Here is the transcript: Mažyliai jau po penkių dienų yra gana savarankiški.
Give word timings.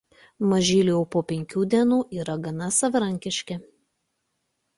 Mažyliai 0.51 0.95
jau 0.95 1.01
po 1.15 1.21
penkių 1.31 1.65
dienų 1.73 1.99
yra 2.23 2.39
gana 2.47 2.71
savarankiški. 2.79 3.61